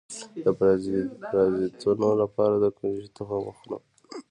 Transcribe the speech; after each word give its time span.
د 0.43 0.47
پرازیتونو 1.31 2.09
لپاره 2.21 2.55
د 2.59 2.65
کوم 2.77 2.91
شي 3.01 3.09
تخم 3.17 3.39
وخورم؟ 3.45 3.83